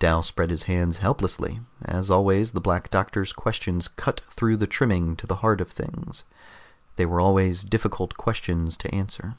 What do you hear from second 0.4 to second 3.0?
his hands helplessly. As always, the Black